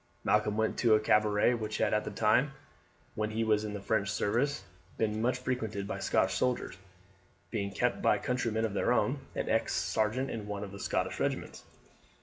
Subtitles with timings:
[0.23, 2.53] Malcolm went to a cabaret which had at the time
[3.13, 4.63] when he was in the French service
[4.97, 6.75] been much frequented by Scotch soldiers,
[7.51, 10.79] being kept by a countryman of their own, an ex sergeant in one of the
[10.79, 11.63] Scottish regiments.